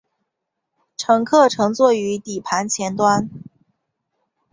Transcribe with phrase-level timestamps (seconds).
[0.97, 3.29] 乘员乘坐于底盘前端。